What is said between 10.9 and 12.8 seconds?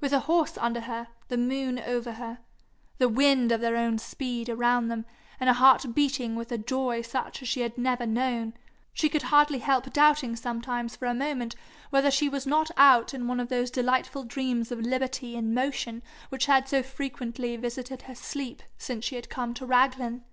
for a moment whether she was not